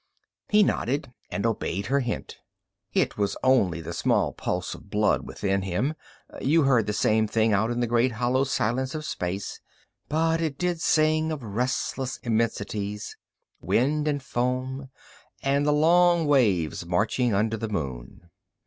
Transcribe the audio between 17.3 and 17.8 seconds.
under the